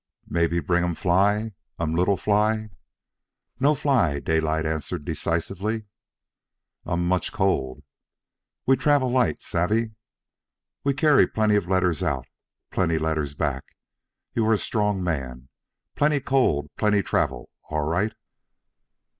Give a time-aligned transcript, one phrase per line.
[0.27, 1.51] Mebbe bring um fly?
[1.77, 2.71] um little fly?"
[3.59, 5.85] "No fly," Daylight answered decisively.
[6.87, 7.83] "Um much cold."
[8.65, 9.91] "We travel light savvee?
[10.83, 12.25] We carry plenty letters out,
[12.71, 13.77] plenty letters back.
[14.33, 15.49] You are strong man.
[15.93, 18.13] Plenty cold, plenty travel, all right."